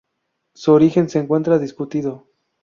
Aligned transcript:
Su 0.55 0.71
origen 0.73 1.09
se 1.09 1.19
encuentra 1.19 1.59
discutido. 1.59 2.25